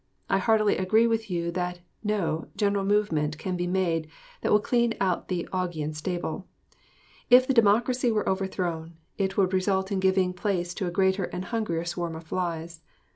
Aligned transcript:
I 0.31 0.39
heartily 0.39 0.77
agree 0.77 1.05
with 1.05 1.29
you 1.29 1.51
that 1.51 1.81
[no] 2.03 2.47
general 2.55 2.83
movement 2.83 3.37
can 3.37 3.55
be 3.55 3.67
made 3.67 4.09
that 4.41 4.51
will 4.51 4.59
clean 4.59 4.95
out 4.99 5.27
the 5.27 5.47
Augean 5.53 5.93
stable. 5.93 6.47
If 7.29 7.45
the 7.45 7.53
Democracy 7.53 8.11
were 8.11 8.27
overthrown, 8.27 8.97
it 9.19 9.37
would 9.37 9.53
result 9.53 9.91
in 9.91 9.99
giving 9.99 10.33
place 10.33 10.73
to 10.73 10.87
a 10.87 10.89
greater 10.89 11.25
and 11.25 11.45
hungrier 11.45 11.85
swarm 11.85 12.15
of 12.15 12.23
flies. 12.23 12.81